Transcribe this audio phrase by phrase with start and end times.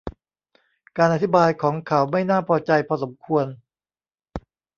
[0.97, 3.45] การอธิบายของเขาไม่น่าพอใจพอสมควร